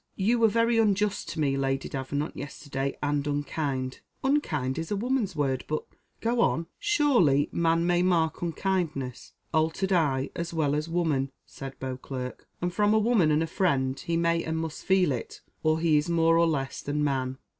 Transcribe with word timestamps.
"You 0.15 0.39
were 0.39 0.47
very 0.47 0.79
unjust 0.79 1.29
to 1.29 1.39
me, 1.39 1.57
Lady 1.57 1.87
Davenant, 1.87 2.35
yesterday, 2.35 2.97
and 3.03 3.27
unkind." 3.27 3.99
"Unkind 4.23 4.79
is 4.79 4.89
a 4.89 4.95
woman's 4.95 5.35
word; 5.35 5.63
but 5.67 5.83
go 6.21 6.41
on." 6.41 6.65
"Surely 6.79 7.49
man 7.51 7.85
may 7.85 8.01
mark 8.01 8.41
'unkindness' 8.41 9.33
altered 9.53 9.91
eye' 9.91 10.31
as 10.35 10.55
well 10.55 10.73
as 10.73 10.89
woman," 10.89 11.31
said 11.45 11.79
Beauclerc; 11.79 12.47
"and 12.63 12.73
from 12.73 12.95
a 12.95 12.97
woman 12.97 13.29
and 13.29 13.43
a 13.43 13.45
friend 13.45 13.99
he 13.99 14.17
may 14.17 14.43
and 14.43 14.57
must 14.57 14.83
feel 14.83 15.11
it, 15.11 15.41
or 15.61 15.79
he 15.79 15.97
is 15.97 16.09
more 16.09 16.35
or 16.35 16.47
less 16.47 16.81
than 16.81 17.03
man." 17.03 17.37